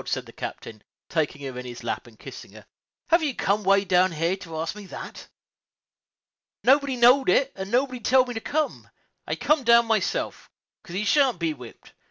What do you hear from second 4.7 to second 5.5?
me that?"